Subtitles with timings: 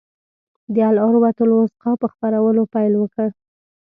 [0.73, 3.27] د العروة الوثقی په خپرولو پیل وکړ.